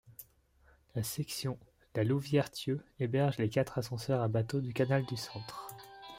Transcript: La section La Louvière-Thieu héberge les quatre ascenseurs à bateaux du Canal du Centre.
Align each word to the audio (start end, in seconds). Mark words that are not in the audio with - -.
La 0.95 1.03
section 1.03 1.59
La 1.93 2.03
Louvière-Thieu 2.03 2.83
héberge 2.99 3.37
les 3.37 3.49
quatre 3.49 3.77
ascenseurs 3.77 4.23
à 4.23 4.27
bateaux 4.29 4.59
du 4.59 4.73
Canal 4.73 5.05
du 5.05 5.15
Centre. 5.15 5.67